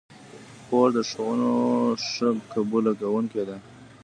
[0.63, 1.51] خور د ښوونو
[2.09, 3.57] ښه قبوله کوونکې ده.